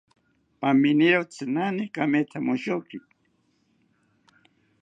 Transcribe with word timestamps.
Paminiro 0.59 1.21
tzinani 1.31 1.83
kamethamoshoki 1.95 2.97